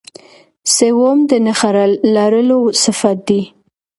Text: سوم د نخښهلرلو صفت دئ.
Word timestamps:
سوم 0.75 1.17
د 1.29 1.31
نخښهلرلو 1.45 2.59
صفت 2.83 3.17
دئ. 3.27 3.41